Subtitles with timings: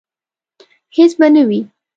[0.95, 1.59] هیڅ به نه وي